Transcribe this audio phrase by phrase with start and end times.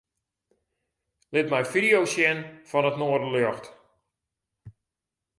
[1.33, 3.65] Lit my fideo's sjen fan it noarderljocht.